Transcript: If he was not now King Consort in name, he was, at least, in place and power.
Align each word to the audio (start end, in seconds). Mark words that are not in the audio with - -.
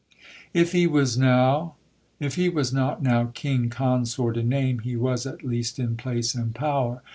If 0.51 0.71
he 0.71 0.87
was 0.87 1.15
not 1.15 1.75
now 2.19 3.25
King 3.35 3.69
Consort 3.69 4.35
in 4.35 4.49
name, 4.49 4.79
he 4.79 4.95
was, 4.95 5.27
at 5.27 5.43
least, 5.43 5.77
in 5.77 5.95
place 5.95 6.33
and 6.33 6.55
power. 6.55 7.03